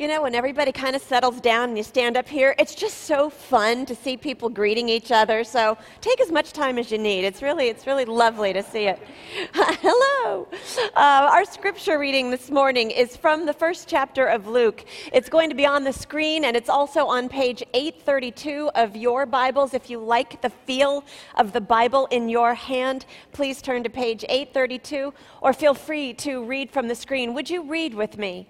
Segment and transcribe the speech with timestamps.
[0.00, 3.02] You know, when everybody kind of settles down and you stand up here, it's just
[3.02, 5.44] so fun to see people greeting each other.
[5.44, 7.26] So take as much time as you need.
[7.26, 8.98] It's really, it's really lovely to see it.
[9.52, 10.48] Hello.
[10.96, 14.86] Uh, our scripture reading this morning is from the first chapter of Luke.
[15.12, 19.26] It's going to be on the screen and it's also on page 832 of your
[19.26, 19.74] Bibles.
[19.74, 21.04] If you like the feel
[21.34, 25.12] of the Bible in your hand, please turn to page 832
[25.42, 27.34] or feel free to read from the screen.
[27.34, 28.48] Would you read with me?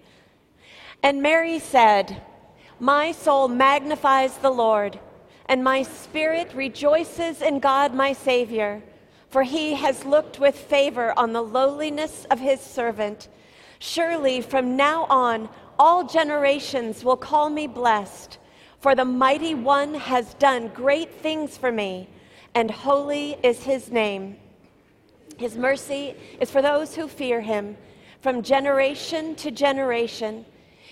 [1.03, 2.23] And Mary said,
[2.79, 4.99] My soul magnifies the Lord,
[5.47, 8.83] and my spirit rejoices in God my Savior,
[9.29, 13.29] for he has looked with favor on the lowliness of his servant.
[13.79, 18.39] Surely from now on, all generations will call me blessed,
[18.81, 22.09] for the mighty one has done great things for me,
[22.55, 24.37] and holy is his name.
[25.39, 27.79] His mercy is for those who fear him
[28.21, 30.45] from generation to generation.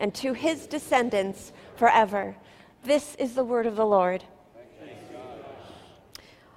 [0.00, 2.34] and to his descendants forever.
[2.82, 4.24] This is the word of the Lord.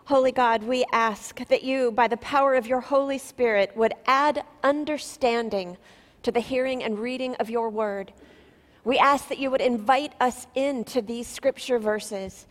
[0.05, 4.43] Holy God, we ask that you, by the power of your Holy Spirit, would add
[4.63, 5.77] understanding
[6.23, 8.11] to the hearing and reading of your word.
[8.83, 12.47] We ask that you would invite us into these scripture verses,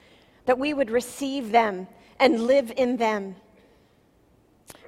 [0.46, 3.36] that we would receive them and live in them.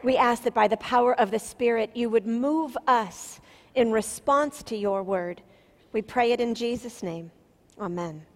[0.02, 3.40] We ask that by the power of the Spirit, you would move us
[3.74, 5.42] in response to your word
[5.94, 7.30] we pray it in Jesus' name.
[7.80, 8.26] Amen.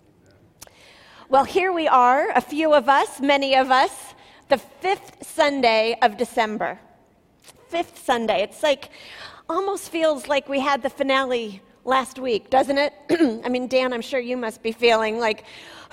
[1.29, 4.15] Well, here we are, a few of us, many of us,
[4.49, 6.79] the fifth Sunday of December.
[7.69, 8.43] Fifth Sunday.
[8.45, 8.91] It's like,
[9.49, 12.93] almost feels like we had the finale last week, doesn't it?
[13.45, 15.45] I mean, Dan, I'm sure you must be feeling like,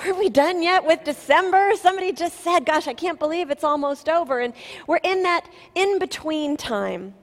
[0.06, 1.72] are we done yet with December?
[1.82, 4.40] Somebody just said, gosh, I can't believe it's almost over.
[4.40, 4.54] And
[4.86, 7.16] we're in that in between time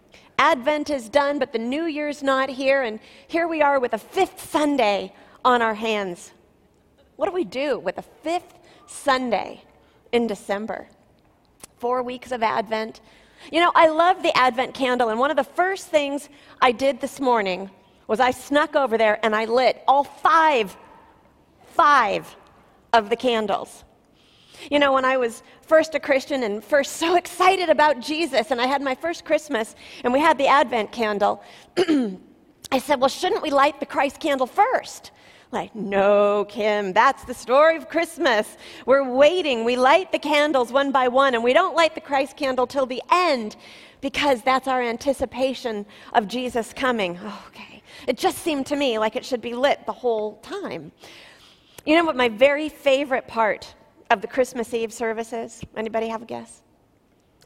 [0.43, 2.99] Advent is done, but the New Year's not here, and
[3.29, 5.15] here we are with a fifth Sunday
[5.45, 6.33] on our hands.
[7.15, 8.59] What do we do with a fifth
[8.89, 9.63] Sunday
[10.11, 10.89] in December?
[11.79, 13.01] Four weeks of Advent.
[13.53, 16.29] You know, I love the Advent candle, and one of the first things
[16.61, 17.71] I did this morning
[18.09, 20.77] was I snuck over there and I lit all five,
[21.69, 22.35] five
[22.93, 23.85] of the candles.
[24.71, 28.61] You know, when I was first a Christian and first so excited about Jesus, and
[28.61, 29.75] I had my first Christmas,
[30.05, 31.43] and we had the Advent candle,
[31.79, 35.11] I said, Well, shouldn't we light the Christ candle first?
[35.53, 38.57] Like, no, Kim, that's the story of Christmas.
[38.87, 39.67] We're waiting.
[39.67, 42.87] We light the candles one by one, and we don't light the Christ candle till
[42.87, 43.57] the end
[44.01, 45.85] because that's our anticipation
[46.15, 47.19] of Jesus coming.
[47.23, 47.83] Oh, okay.
[48.09, 50.91] It just seemed to me like it should be lit the whole time.
[51.85, 53.75] You know what my very favorite part
[54.13, 55.63] of the Christmas Eve services?
[55.77, 56.63] Anybody have a guess?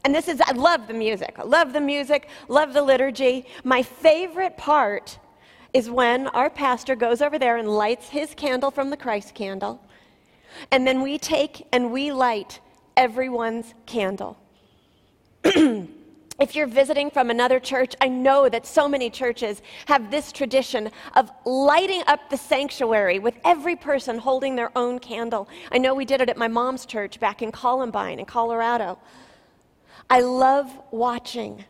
[0.03, 1.35] And this is, I love the music.
[1.39, 3.45] I love the music, love the liturgy.
[3.63, 5.17] My favorite part
[5.73, 9.81] is when our pastor goes over there and lights his candle from the Christ candle.
[10.71, 12.59] And then we take and we light
[12.95, 14.37] everyone's candle.
[16.39, 20.91] If you're visiting from another church, I know that so many churches have this tradition
[21.15, 25.49] of lighting up the sanctuary with every person holding their own candle.
[25.71, 28.99] I know we did it at my mom's church back in Columbine in Colorado.
[30.11, 31.65] I love watching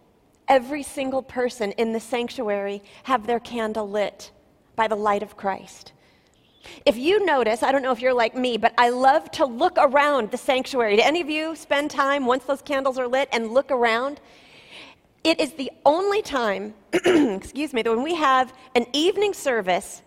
[0.50, 4.32] every single person in the sanctuary have their candle lit
[4.76, 5.94] by the light of Christ.
[6.86, 9.78] If you notice, I don't know if you're like me, but I love to look
[9.78, 10.98] around the sanctuary.
[10.98, 14.20] Do any of you spend time once those candles are lit and look around?
[15.24, 20.02] It is the only time, excuse me, that when we have an evening service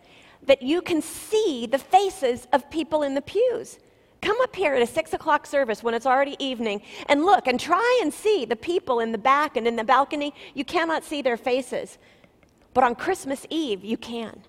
[0.46, 3.78] that you can see the faces of people in the pews.
[4.22, 7.58] Come up here at a six o'clock service when it's already evening and look and
[7.58, 10.34] try and see the people in the back and in the balcony.
[10.54, 11.98] You cannot see their faces.
[12.74, 14.42] But on Christmas Eve, you can.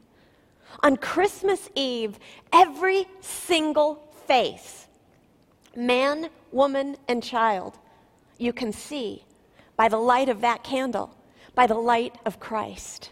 [0.84, 2.20] On Christmas Eve,
[2.54, 4.88] every single face,
[5.76, 7.78] man, woman, and child,
[8.38, 9.24] you can see
[9.82, 11.10] by the light of that candle,
[11.56, 13.10] by the light of Christ.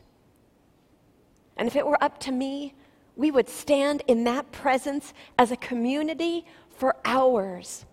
[1.57, 2.75] And if it were up to me,
[3.15, 7.87] we would stand in that presence as a community for hours.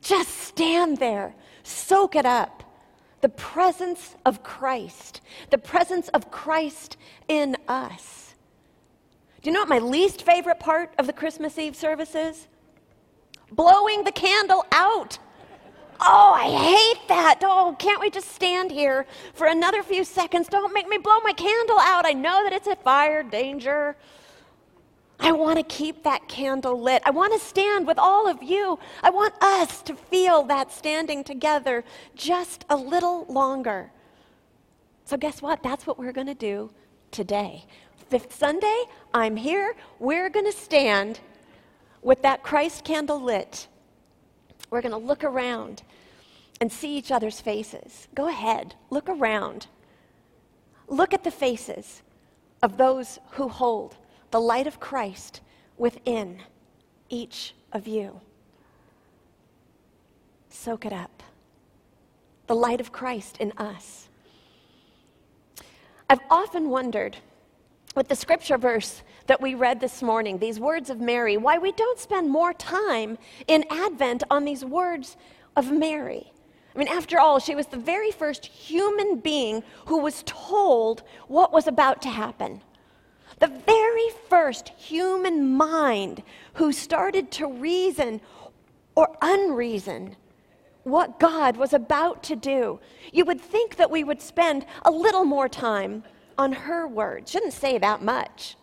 [0.00, 2.64] Just stand there, soak it up.
[3.20, 5.20] The presence of Christ,
[5.50, 6.96] the presence of Christ
[7.28, 8.34] in us.
[9.42, 12.48] Do you know what my least favorite part of the Christmas Eve service is?
[13.52, 15.20] Blowing the candle out.
[16.00, 17.40] Oh, I hate that.
[17.42, 20.48] Oh, can't we just stand here for another few seconds?
[20.48, 22.06] Don't make me blow my candle out.
[22.06, 23.96] I know that it's a fire danger.
[25.18, 27.02] I want to keep that candle lit.
[27.04, 28.78] I want to stand with all of you.
[29.02, 31.84] I want us to feel that standing together
[32.14, 33.90] just a little longer.
[35.04, 35.62] So, guess what?
[35.62, 36.70] That's what we're going to do
[37.10, 37.64] today.
[38.10, 38.84] Fifth Sunday,
[39.14, 39.74] I'm here.
[39.98, 41.20] We're going to stand
[42.02, 43.68] with that Christ candle lit
[44.76, 45.82] we're going to look around
[46.60, 48.08] and see each other's faces.
[48.14, 49.68] Go ahead, look around.
[50.86, 52.02] Look at the faces
[52.62, 53.96] of those who hold
[54.32, 55.40] the light of Christ
[55.78, 56.42] within
[57.08, 58.20] each of you.
[60.50, 61.22] Soak it up.
[62.46, 64.10] The light of Christ in us.
[66.10, 67.16] I've often wondered
[67.96, 71.72] with the scripture verse that we read this morning, these words of Mary, why we
[71.72, 73.16] don't spend more time
[73.48, 75.16] in Advent on these words
[75.56, 76.30] of Mary.
[76.74, 81.52] I mean, after all, she was the very first human being who was told what
[81.52, 82.60] was about to happen.
[83.38, 86.22] The very first human mind
[86.54, 88.20] who started to reason
[88.94, 90.16] or unreason
[90.84, 92.78] what God was about to do.
[93.12, 96.04] You would think that we would spend a little more time
[96.38, 97.28] on her word.
[97.28, 98.56] Shouldn't say that much.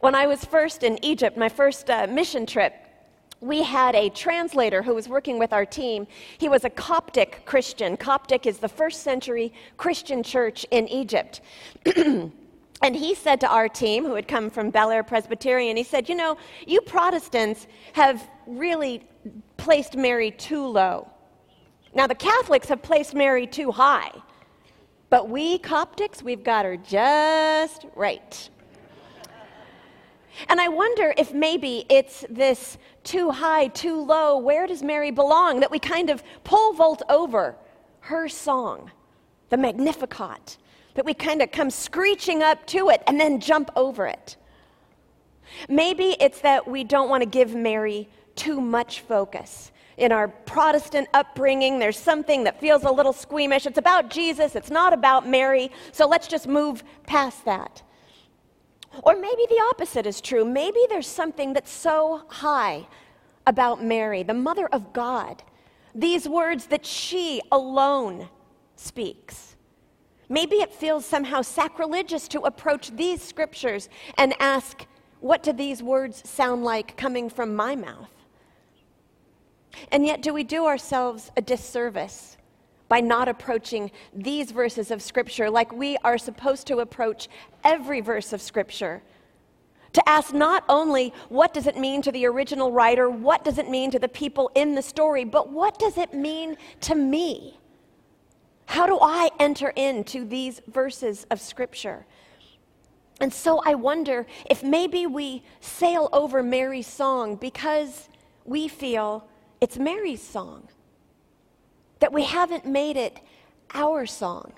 [0.00, 2.74] When I was first in Egypt, my first uh, mission trip,
[3.40, 6.06] we had a translator who was working with our team.
[6.38, 7.96] He was a Coptic Christian.
[7.96, 11.40] Coptic is the first century Christian church in Egypt.
[11.96, 12.32] and
[12.82, 16.16] he said to our team, who had come from Bel Air Presbyterian, he said, You
[16.16, 19.04] know, you Protestants have really
[19.56, 21.08] placed Mary too low.
[21.94, 24.10] Now, the Catholics have placed Mary too high.
[25.10, 28.50] But we Coptics, we've got her just right.
[30.48, 35.60] And I wonder if maybe it's this too high, too low, where does Mary belong
[35.60, 37.56] that we kind of pole vault over
[38.00, 38.90] her song,
[39.48, 40.58] the Magnificat,
[40.94, 44.36] that we kind of come screeching up to it and then jump over it.
[45.68, 49.72] Maybe it's that we don't want to give Mary too much focus.
[49.98, 53.66] In our Protestant upbringing, there's something that feels a little squeamish.
[53.66, 57.82] It's about Jesus, it's not about Mary, so let's just move past that.
[59.02, 60.44] Or maybe the opposite is true.
[60.44, 62.86] Maybe there's something that's so high
[63.44, 65.42] about Mary, the mother of God,
[65.96, 68.28] these words that she alone
[68.76, 69.56] speaks.
[70.28, 74.86] Maybe it feels somehow sacrilegious to approach these scriptures and ask,
[75.18, 78.10] What do these words sound like coming from my mouth?
[79.92, 82.38] And yet, do we do ourselves a disservice
[82.88, 87.28] by not approaching these verses of Scripture like we are supposed to approach
[87.62, 89.02] every verse of Scripture.
[89.92, 93.68] To ask not only what does it mean to the original writer, what does it
[93.68, 97.58] mean to the people in the story, but what does it mean to me?
[98.66, 102.06] How do I enter into these verses of Scripture?
[103.20, 108.08] And so I wonder if maybe we sail over Mary's song because
[108.44, 109.26] we feel
[109.60, 110.68] it's Mary's song
[112.00, 113.18] that we haven't made it
[113.74, 114.52] our song.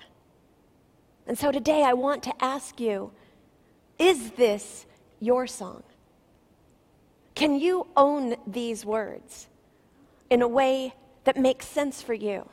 [1.27, 3.11] And so today I want to ask you
[3.97, 4.85] is this
[5.19, 5.83] your song?
[7.35, 9.47] Can you own these words
[10.29, 12.49] in a way that makes sense for you?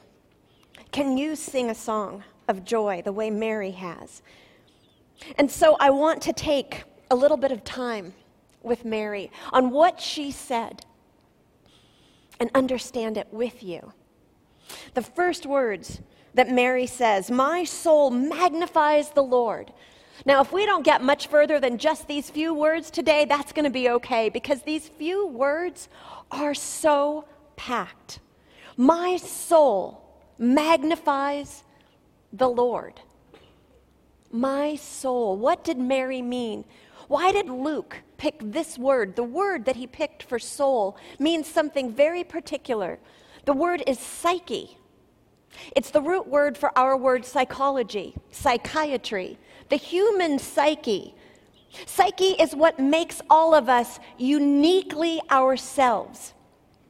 [0.93, 4.23] Can you sing a song of joy the way Mary has?
[5.37, 8.13] And so I want to take a little bit of time
[8.63, 10.85] with Mary on what she said
[12.41, 13.93] and understand it with you.
[14.95, 16.01] The first words
[16.35, 19.73] that Mary says, My soul magnifies the Lord.
[20.27, 23.65] Now, if we don't get much further than just these few words today, that's going
[23.65, 25.89] to be okay because these few words
[26.31, 27.25] are so
[27.57, 28.21] packed.
[28.77, 30.05] My soul
[30.39, 31.65] magnifies
[32.33, 33.01] the Lord.
[34.31, 35.37] My soul.
[35.37, 36.65] What did Mary mean?
[37.09, 39.17] Why did Luke pick this word?
[39.17, 42.99] The word that he picked for soul means something very particular.
[43.47, 44.77] The word is psyche.
[45.75, 49.39] It's the root word for our word psychology, psychiatry,
[49.71, 51.15] the human psyche.
[51.87, 56.35] Psyche is what makes all of us uniquely ourselves.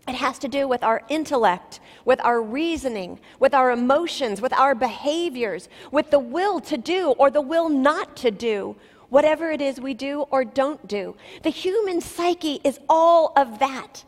[0.09, 4.75] It has to do with our intellect, with our reasoning, with our emotions, with our
[4.75, 8.75] behaviors, with the will to do or the will not to do
[9.11, 11.17] whatever it is we do or don't do.
[11.43, 14.05] The human psyche is all of that,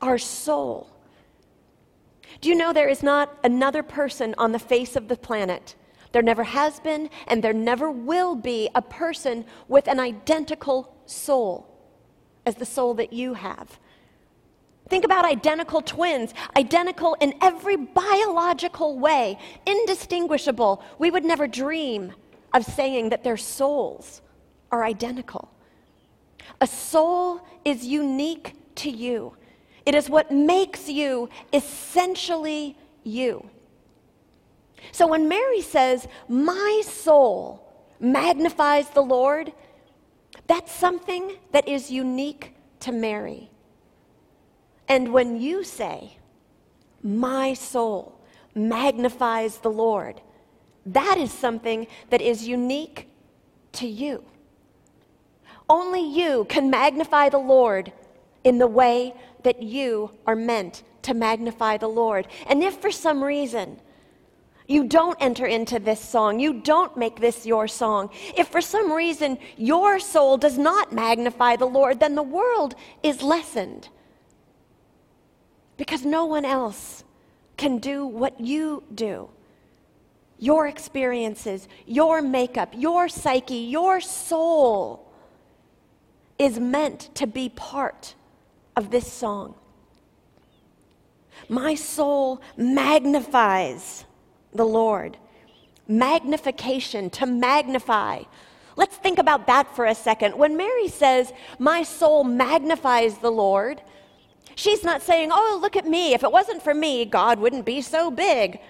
[0.00, 0.90] our soul.
[2.40, 5.76] Do you know there is not another person on the face of the planet
[6.12, 11.66] There never has been, and there never will be a person with an identical soul
[12.44, 13.80] as the soul that you have.
[14.88, 20.82] Think about identical twins, identical in every biological way, indistinguishable.
[20.98, 22.12] We would never dream
[22.52, 24.20] of saying that their souls
[24.72, 25.52] are identical.
[26.60, 29.36] A soul is unique to you,
[29.84, 33.48] it is what makes you essentially you.
[34.90, 39.52] So when Mary says, My soul magnifies the Lord,
[40.46, 43.50] that's something that is unique to Mary.
[44.88, 46.18] And when you say,
[47.02, 48.18] My soul
[48.54, 50.20] magnifies the Lord,
[50.86, 53.08] that is something that is unique
[53.72, 54.24] to you.
[55.68, 57.92] Only you can magnify the Lord
[58.44, 62.26] in the way that you are meant to magnify the Lord.
[62.46, 63.78] And if for some reason
[64.68, 68.92] you don't enter into this song, you don't make this your song, if for some
[68.92, 73.88] reason your soul does not magnify the Lord, then the world is lessened.
[75.76, 77.04] Because no one else
[77.56, 79.28] can do what you do.
[80.38, 85.01] Your experiences, your makeup, your psyche, your soul
[86.42, 88.14] is meant to be part
[88.76, 89.54] of this song.
[91.48, 94.04] My soul magnifies
[94.52, 95.16] the Lord.
[95.86, 98.22] Magnification, to magnify.
[98.76, 100.36] Let's think about that for a second.
[100.36, 103.82] When Mary says, My soul magnifies the Lord,
[104.54, 106.14] she's not saying, Oh, look at me.
[106.14, 108.60] If it wasn't for me, God wouldn't be so big.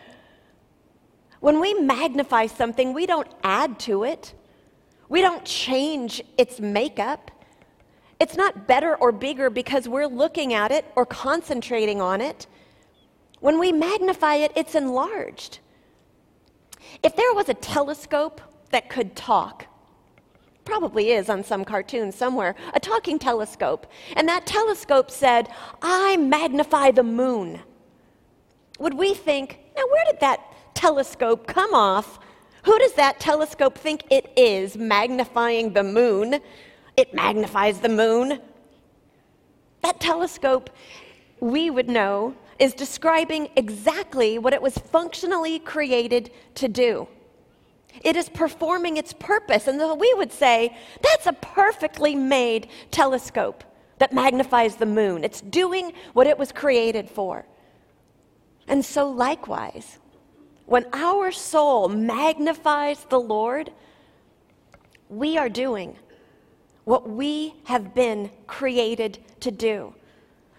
[1.40, 4.34] When we magnify something, we don't add to it,
[5.08, 7.30] we don't change its makeup.
[8.22, 12.46] It's not better or bigger because we're looking at it or concentrating on it.
[13.40, 15.58] When we magnify it, it's enlarged.
[17.02, 19.66] If there was a telescope that could talk,
[20.64, 25.48] probably is on some cartoon somewhere, a talking telescope, and that telescope said,
[25.82, 27.58] I magnify the moon,
[28.78, 30.38] would we think, now where did that
[30.74, 32.20] telescope come off?
[32.66, 36.40] Who does that telescope think it is magnifying the moon?
[36.96, 38.40] It magnifies the moon.
[39.82, 40.70] That telescope,
[41.40, 47.08] we would know, is describing exactly what it was functionally created to do.
[48.02, 49.66] It is performing its purpose.
[49.66, 53.64] And we would say that's a perfectly made telescope
[53.98, 55.24] that magnifies the moon.
[55.24, 57.46] It's doing what it was created for.
[58.68, 59.98] And so, likewise,
[60.66, 63.70] when our soul magnifies the Lord,
[65.08, 65.96] we are doing
[66.84, 69.94] what we have been created to do.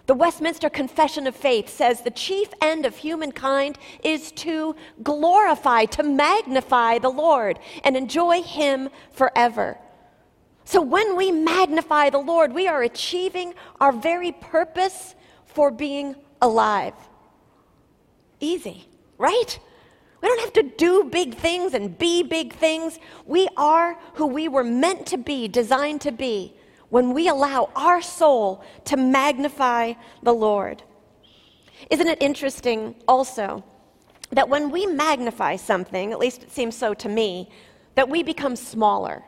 [0.06, 6.04] The Westminster Confession of Faith says the chief end of humankind is to glorify, to
[6.04, 9.78] magnify the Lord and enjoy Him forever.
[10.66, 15.16] So when we magnify the Lord, we are achieving our very purpose
[15.46, 16.94] for being alive.
[18.40, 18.88] Easy,
[19.18, 19.58] right?
[20.24, 22.98] We don't have to do big things and be big things.
[23.26, 26.54] We are who we were meant to be, designed to be,
[26.88, 30.82] when we allow our soul to magnify the Lord.
[31.90, 33.66] Isn't it interesting also
[34.32, 37.50] that when we magnify something, at least it seems so to me,
[37.96, 39.24] that we become smaller,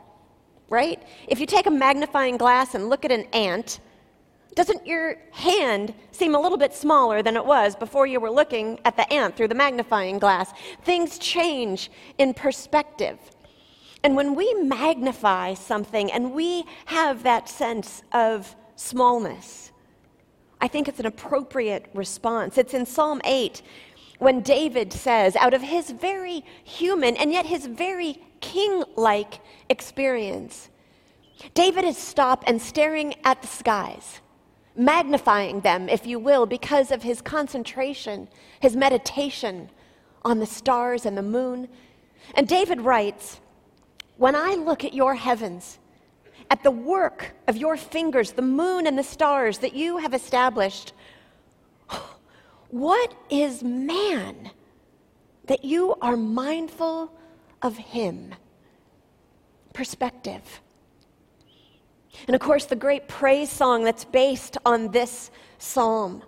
[0.70, 1.02] right?
[1.28, 3.80] If you take a magnifying glass and look at an ant,
[4.56, 8.80] doesn't your hand seem a little bit smaller than it was before you were looking
[8.86, 10.50] at the ant through the magnifying glass?
[10.82, 13.18] Things change in perspective.
[14.02, 19.72] And when we magnify something and we have that sense of smallness,
[20.58, 22.56] I think it's an appropriate response.
[22.56, 23.60] It's in Psalm 8
[24.20, 30.70] when David says, out of his very human and yet his very king like experience,
[31.52, 34.20] David is stopped and staring at the skies
[34.76, 38.28] magnifying them, if you will, because of his concentration,
[38.60, 39.70] his meditation
[40.24, 41.68] on the stars and the moon.
[42.34, 43.40] And David writes,
[44.16, 45.78] When I look at your heavens,
[46.50, 50.92] at the work of your fingers, the moon and the stars that you have established,
[52.70, 54.50] what is man
[55.46, 57.12] that you are mindful
[57.62, 58.34] of him?
[59.72, 60.60] Perspective.
[62.26, 66.22] And of course, the great praise song that's based on this psalm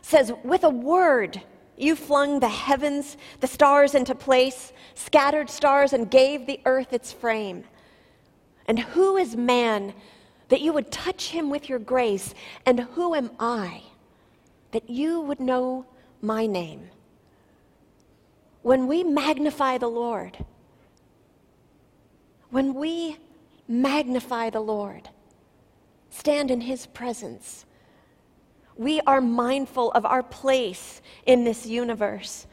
[0.00, 1.40] says, With a word,
[1.76, 7.12] you flung the heavens, the stars into place, scattered stars, and gave the earth its
[7.12, 7.64] frame.
[8.66, 9.94] And who is man
[10.48, 12.34] that you would touch him with your grace?
[12.66, 13.82] And who am I
[14.70, 15.86] that you would know
[16.20, 16.88] my name?
[18.62, 20.44] when we magnify the Lord,
[22.50, 23.18] when we
[23.68, 25.08] magnify the Lord,
[26.10, 27.64] stand in His presence,
[28.76, 32.46] we are mindful of our place in this universe,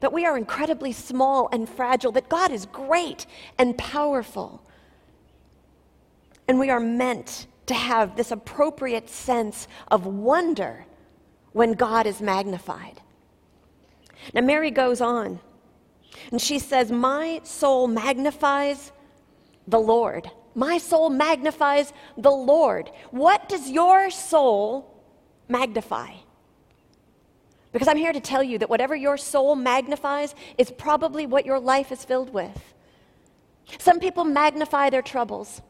[0.00, 3.26] that we are incredibly small and fragile, that God is great
[3.58, 4.62] and powerful.
[6.48, 10.84] And we are meant to have this appropriate sense of wonder
[11.52, 13.00] when God is magnified.
[14.34, 15.40] Now, Mary goes on
[16.30, 18.92] and she says, My soul magnifies
[19.66, 20.30] the Lord.
[20.54, 22.90] My soul magnifies the Lord.
[23.10, 25.02] What does your soul
[25.48, 26.12] magnify?
[27.72, 31.58] Because I'm here to tell you that whatever your soul magnifies is probably what your
[31.58, 32.74] life is filled with.
[33.78, 35.62] Some people magnify their troubles.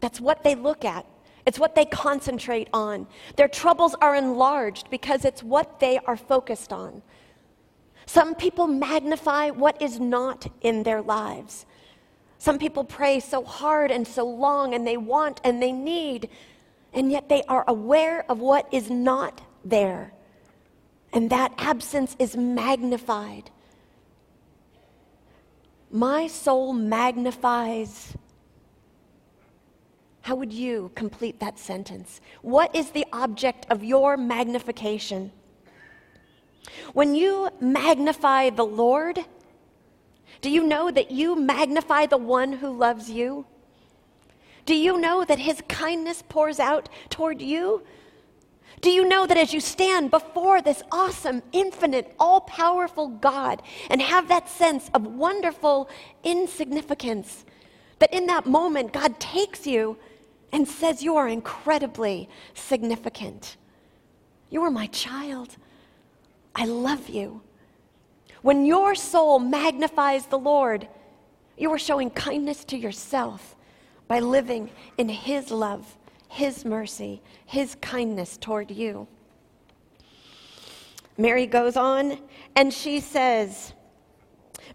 [0.00, 1.04] That's what they look at.
[1.46, 3.06] It's what they concentrate on.
[3.36, 7.02] Their troubles are enlarged because it's what they are focused on.
[8.06, 11.66] Some people magnify what is not in their lives.
[12.44, 16.28] Some people pray so hard and so long, and they want and they need,
[16.92, 20.12] and yet they are aware of what is not there.
[21.14, 23.50] And that absence is magnified.
[25.90, 28.14] My soul magnifies.
[30.20, 32.20] How would you complete that sentence?
[32.42, 35.32] What is the object of your magnification?
[36.92, 39.18] When you magnify the Lord,
[40.44, 43.46] do you know that you magnify the one who loves you?
[44.66, 47.82] Do you know that his kindness pours out toward you?
[48.82, 54.02] Do you know that as you stand before this awesome, infinite, all powerful God and
[54.02, 55.88] have that sense of wonderful
[56.24, 57.46] insignificance,
[57.98, 59.96] that in that moment God takes you
[60.52, 63.56] and says, You are incredibly significant?
[64.50, 65.56] You are my child.
[66.54, 67.40] I love you.
[68.44, 70.86] When your soul magnifies the Lord,
[71.56, 73.56] you are showing kindness to yourself
[74.06, 75.96] by living in His love,
[76.28, 79.08] His mercy, His kindness toward you.
[81.16, 82.18] Mary goes on
[82.54, 83.72] and she says,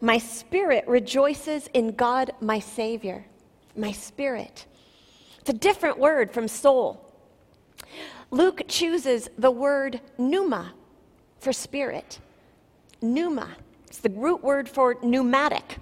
[0.01, 3.23] My spirit rejoices in God, my Savior.
[3.75, 4.65] My spirit.
[5.41, 7.13] It's a different word from soul.
[8.32, 10.73] Luke chooses the word pneuma
[11.39, 12.17] for spirit.
[13.01, 13.55] Pneuma.
[13.88, 15.77] It's the root word for pneumatic.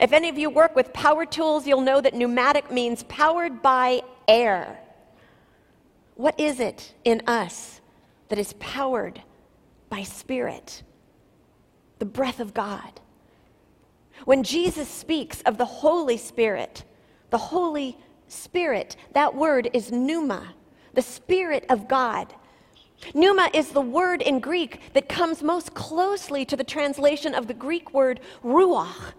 [0.00, 4.02] If any of you work with power tools, you'll know that pneumatic means powered by
[4.26, 4.78] air.
[6.14, 7.80] What is it in us
[8.28, 9.22] that is powered
[9.88, 10.82] by spirit?
[12.00, 13.00] The breath of God.
[14.24, 16.84] When Jesus speaks of the Holy Spirit,
[17.30, 20.54] the Holy Spirit, that word is pneuma,
[20.94, 22.34] the Spirit of God.
[23.14, 27.54] Pneuma is the word in Greek that comes most closely to the translation of the
[27.54, 29.14] Greek word ruach.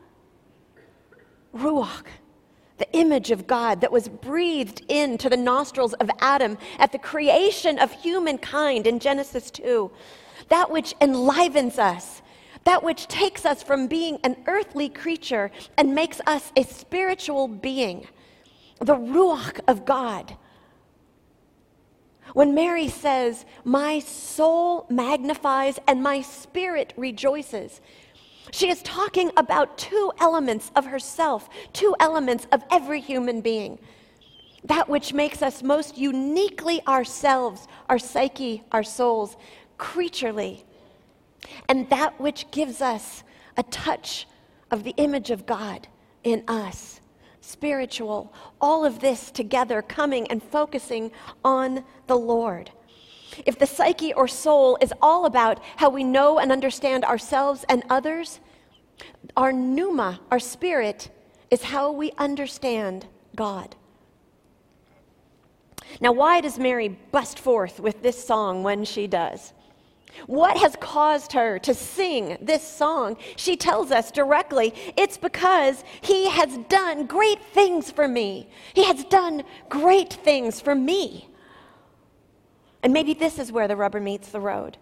[1.56, 2.06] Ruach,
[2.78, 7.80] the image of God that was breathed into the nostrils of Adam at the creation
[7.80, 9.90] of humankind in Genesis 2.
[10.50, 12.22] That which enlivens us,
[12.66, 18.08] that which takes us from being an earthly creature and makes us a spiritual being.
[18.80, 20.38] The Ruach of God
[22.34, 27.82] when Mary says, My soul magnifies and my spirit rejoices,
[28.52, 33.80] she is talking about two elements of herself, two elements of every human being.
[34.64, 39.38] That which makes us most uniquely ourselves, our psyche, our souls,
[39.78, 40.66] creaturely,
[41.70, 43.24] and that which gives us
[43.56, 44.28] a touch
[44.72, 45.88] of the image of God
[46.24, 47.00] in us
[47.42, 51.12] spiritual, all of this together coming and focusing
[51.44, 52.72] on the Lord.
[53.46, 57.84] If the psyche or soul is all about how we know and understand ourselves and
[57.90, 58.40] others,
[59.38, 61.10] our pneuma, our spirit,
[61.50, 63.76] is how we understand God.
[66.02, 69.54] Now, why does Mary bust forth with this song when she does?
[70.28, 73.18] What has caused her to sing this song?
[73.36, 78.50] She tells us directly it's because he has done great things for me.
[78.74, 81.30] He has done great things for me.
[82.84, 84.78] And maybe this is where the rubber meets the road.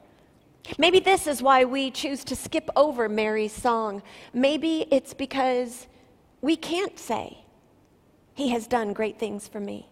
[0.78, 4.04] Maybe this is why we choose to skip over Mary's song.
[4.34, 5.88] Maybe it's because
[6.42, 7.40] we can't say,
[8.34, 9.90] He has done great things for me.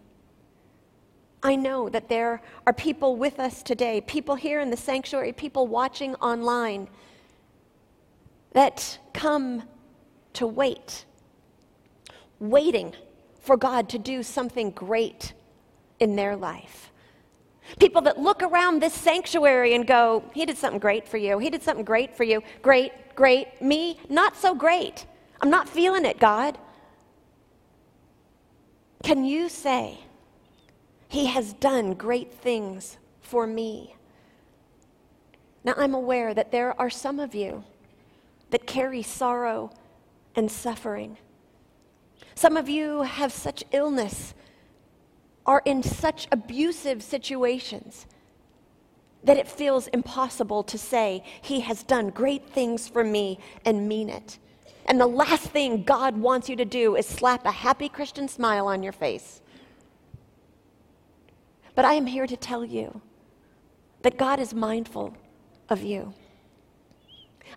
[1.45, 5.67] I know that there are people with us today, people here in the sanctuary, people
[5.67, 6.88] watching online,
[8.53, 9.62] that come
[10.34, 11.05] to wait,
[12.39, 12.95] waiting
[13.41, 15.34] for God to do something great
[15.99, 16.91] in their life.
[17.79, 21.38] People that look around this sanctuary and go, He did something great for you.
[21.38, 22.41] He did something great for you.
[22.63, 23.62] Great, great.
[23.62, 25.05] Me, not so great.
[25.41, 26.58] I'm not feeling it, God.
[29.03, 29.99] Can you say,
[31.08, 33.96] He has done great things for me?
[35.63, 37.63] Now, I'm aware that there are some of you
[38.52, 39.72] that carry sorrow
[40.36, 41.18] and suffering.
[42.36, 44.34] Some of you have such illness,
[45.46, 48.08] are in such abusive situations
[49.24, 54.10] that it feels impossible to say, He has done great things for me and mean
[54.10, 54.39] it.
[54.86, 58.68] And the last thing God wants you to do is slap a happy Christian smile
[58.68, 59.41] on your face.
[61.75, 63.01] But I am here to tell you
[64.01, 65.15] that God is mindful
[65.69, 66.13] of you.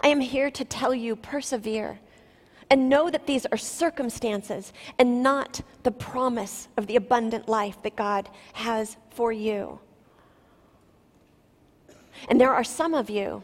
[0.00, 2.00] I am here to tell you persevere
[2.70, 7.96] and know that these are circumstances and not the promise of the abundant life that
[7.96, 9.78] God has for you.
[12.28, 13.42] And there are some of you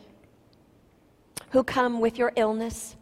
[1.51, 2.97] who come with your illness,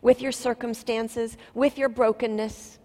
[0.00, 2.78] with your circumstances, with your brokenness,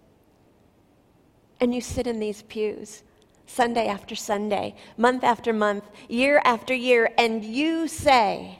[1.60, 3.02] and you sit in these pews
[3.46, 8.58] Sunday after Sunday, month after month, year after year, and you say,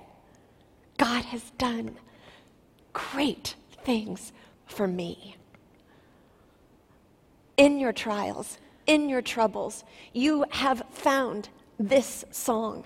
[0.98, 1.96] God has done
[2.92, 4.32] great things
[4.66, 5.36] for me.
[7.56, 12.84] In your trials, in your troubles, you have found this song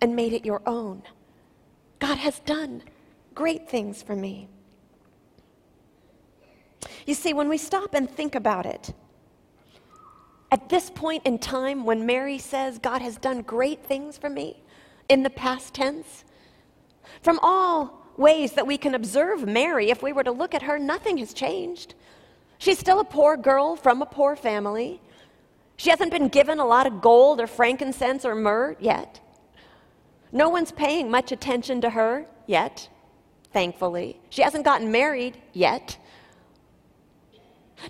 [0.00, 1.02] and made it your own.
[1.98, 2.82] God has done
[3.34, 4.48] great things for me.
[7.06, 8.92] You see, when we stop and think about it,
[10.50, 14.62] at this point in time, when Mary says, God has done great things for me
[15.08, 16.24] in the past tense,
[17.22, 20.78] from all ways that we can observe Mary, if we were to look at her,
[20.78, 21.94] nothing has changed.
[22.58, 25.00] She's still a poor girl from a poor family.
[25.76, 29.20] She hasn't been given a lot of gold or frankincense or myrrh yet.
[30.32, 32.88] No one's paying much attention to her yet,
[33.52, 34.20] thankfully.
[34.28, 35.96] She hasn't gotten married yet.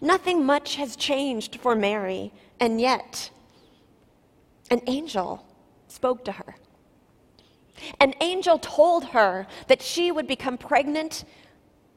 [0.01, 3.31] Nothing much has changed for Mary, and yet
[4.71, 5.45] an angel
[5.89, 6.55] spoke to her.
[7.99, 11.25] An angel told her that she would become pregnant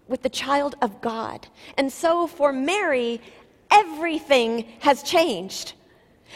[0.08, 1.48] with the child of God.
[1.78, 3.22] And so for Mary,
[3.70, 5.74] everything has changed.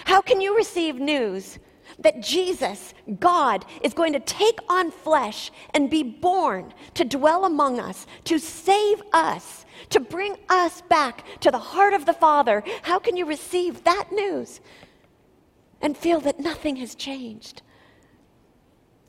[0.05, 1.59] How can you receive news
[1.99, 7.79] that Jesus, God, is going to take on flesh and be born to dwell among
[7.79, 12.63] us, to save us, to bring us back to the heart of the Father?
[12.83, 14.59] How can you receive that news
[15.81, 17.61] and feel that nothing has changed?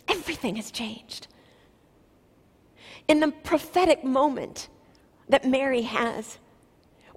[0.06, 1.28] Everything has changed.
[3.08, 4.68] In the prophetic moment
[5.28, 6.38] that Mary has,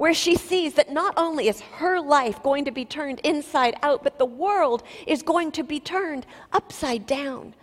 [0.01, 4.03] where she sees that not only is her life going to be turned inside out,
[4.03, 7.53] but the world is going to be turned upside down.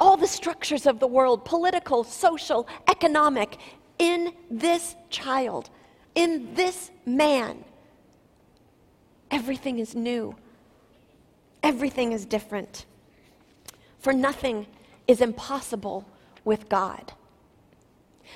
[0.00, 3.58] All the structures of the world, political, social, economic,
[3.98, 5.68] in this child,
[6.14, 7.62] in this man,
[9.30, 10.34] everything is new.
[11.62, 12.86] Everything is different.
[13.98, 14.66] For nothing
[15.06, 16.06] is impossible
[16.46, 17.12] with God.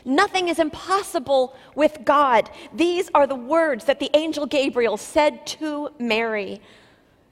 [0.04, 2.50] Nothing is impossible with God.
[2.74, 6.60] These are the words that the angel Gabriel said to Mary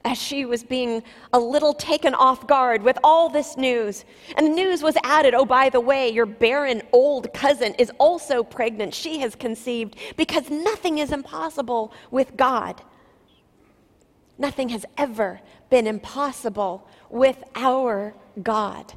[0.03, 4.05] as she was being a little taken off guard with all this news.
[4.35, 8.43] And the news was added oh, by the way, your barren old cousin is also
[8.43, 8.93] pregnant.
[8.93, 12.81] She has conceived because nothing is impossible with God.
[14.37, 18.93] Nothing has ever been impossible with our God.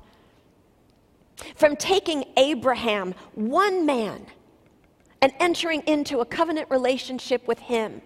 [1.56, 4.26] From taking Abraham, one man,
[5.20, 8.02] and entering into a covenant relationship with him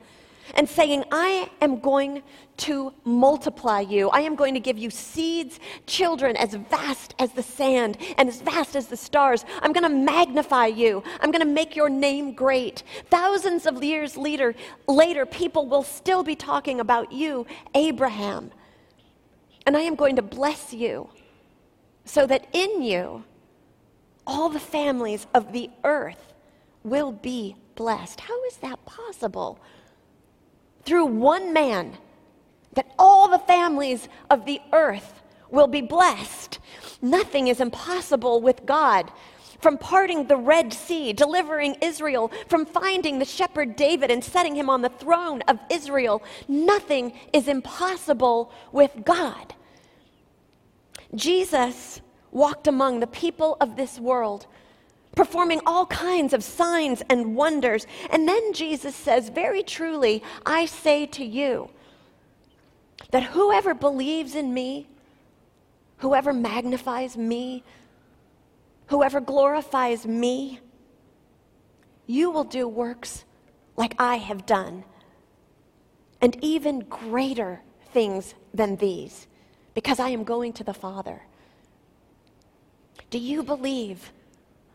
[0.55, 2.23] and saying, I am going
[2.59, 4.09] to multiply you.
[4.11, 8.41] I am going to give you seeds, children as vast as the sand and as
[8.41, 9.45] vast as the stars.
[9.63, 11.03] I'm going to magnify you.
[11.21, 12.83] I'm going to make your name great.
[13.11, 14.55] Thousands of years later,
[14.87, 18.51] later, people will still be talking about you, Abraham.
[19.67, 21.11] And I am going to bless you
[22.09, 23.23] so that in you,
[24.27, 26.33] all the families of the earth
[26.83, 28.21] will be blessed.
[28.21, 29.59] How is that possible?
[30.85, 31.99] Through one man,
[32.75, 36.59] that all the families of the earth will be blessed.
[37.03, 39.13] Nothing is impossible with God.
[39.61, 44.71] From parting the Red Sea, delivering Israel, from finding the shepherd David and setting him
[44.71, 49.55] on the throne of Israel, nothing is impossible with God.
[51.15, 54.47] Jesus walked among the people of this world,
[55.17, 57.87] performing all kinds of signs and wonders.
[58.11, 61.71] And then Jesus says, Very truly, I say to you,
[63.11, 64.87] that whoever believes in me,
[65.99, 67.65] whoever magnifies me,
[68.89, 70.61] Whoever glorifies me,
[72.07, 73.25] you will do works
[73.77, 74.85] like I have done,
[76.23, 77.61] and even greater
[77.93, 79.28] things than these,
[79.79, 81.23] because I am going to the Father.
[83.11, 84.11] Do you believe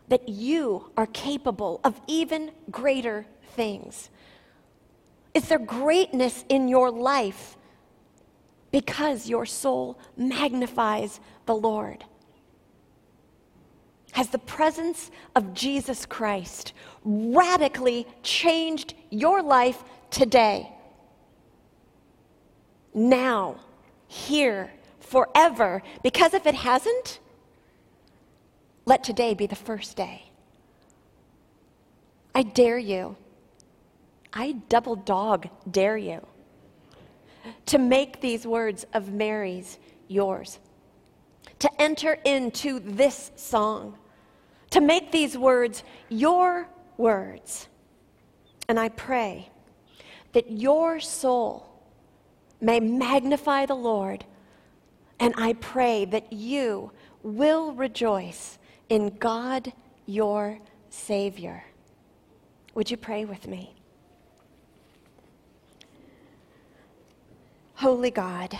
[0.08, 4.08] that you are capable of even greater things?
[5.34, 7.58] Is there greatness in your life
[8.70, 12.02] because your soul magnifies the Lord?
[14.12, 16.72] Has the presence of Jesus Christ
[17.04, 20.72] radically changed your life today?
[22.94, 23.56] Now,
[24.06, 24.70] here,
[25.04, 25.82] forever?
[26.02, 27.20] Because if it hasn't,
[28.84, 30.30] let today be the first day.
[32.34, 33.16] I dare you,
[34.32, 36.26] I double dog dare you
[37.66, 40.58] to make these words of Mary's yours,
[41.60, 43.96] to enter into this song
[44.74, 47.68] to make these words your words.
[48.68, 49.48] And I pray
[50.32, 51.70] that your soul
[52.60, 54.24] may magnify the Lord.
[55.20, 59.72] And I pray that you will rejoice in God
[60.06, 60.58] your
[60.90, 61.64] Savior.
[62.74, 63.74] Would you pray with me?
[67.74, 68.58] Holy God,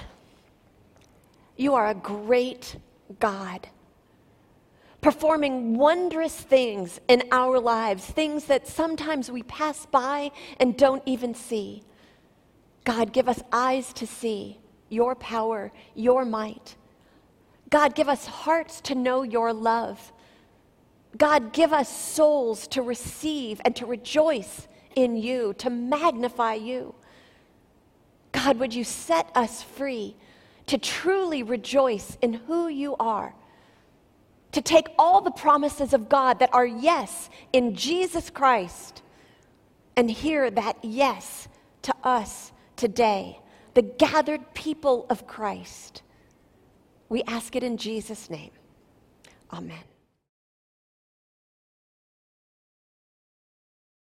[1.57, 2.77] you are a great
[3.21, 3.69] God
[5.05, 11.35] performing wondrous things in our lives, things that sometimes we pass by and don't even
[11.35, 11.83] see.
[12.85, 16.77] God, give us eyes to see your power, your might.
[17.71, 20.13] God, give us hearts to know your love.
[21.17, 26.95] God, give us souls to receive and to rejoice in you, to magnify you.
[28.33, 30.17] God, would you set us free
[30.67, 33.35] to truly rejoice in who you are?
[34.55, 39.03] to take all the promises of God that are yes in Jesus Christ
[39.97, 41.49] and hear that yes
[41.83, 43.41] to us today,
[43.75, 46.03] the gathered people of Christ.
[47.09, 48.51] We ask it in Jesus' name.
[49.53, 49.85] Amen.